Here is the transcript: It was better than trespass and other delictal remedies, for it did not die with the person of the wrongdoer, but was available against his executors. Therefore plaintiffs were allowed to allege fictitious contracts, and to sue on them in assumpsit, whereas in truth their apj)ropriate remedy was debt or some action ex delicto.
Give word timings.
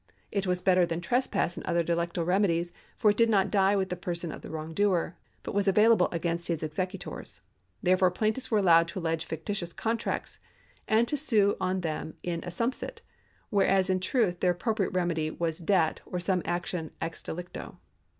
It 0.31 0.47
was 0.47 0.63
better 0.63 0.83
than 0.83 0.99
trespass 0.99 1.55
and 1.55 1.63
other 1.67 1.83
delictal 1.83 2.25
remedies, 2.25 2.73
for 2.97 3.11
it 3.11 3.17
did 3.17 3.29
not 3.29 3.51
die 3.51 3.75
with 3.75 3.89
the 3.89 3.95
person 3.95 4.31
of 4.31 4.41
the 4.41 4.49
wrongdoer, 4.49 5.15
but 5.43 5.53
was 5.53 5.67
available 5.67 6.09
against 6.11 6.47
his 6.47 6.63
executors. 6.63 7.41
Therefore 7.83 8.09
plaintiffs 8.09 8.49
were 8.49 8.57
allowed 8.57 8.87
to 8.87 8.99
allege 8.99 9.25
fictitious 9.25 9.71
contracts, 9.73 10.39
and 10.87 11.07
to 11.07 11.15
sue 11.17 11.55
on 11.61 11.81
them 11.81 12.15
in 12.23 12.41
assumpsit, 12.41 13.01
whereas 13.51 13.91
in 13.91 13.99
truth 13.99 14.39
their 14.39 14.55
apj)ropriate 14.55 14.95
remedy 14.95 15.29
was 15.29 15.59
debt 15.59 15.99
or 16.07 16.19
some 16.19 16.41
action 16.45 16.89
ex 16.99 17.21
delicto. 17.21 17.77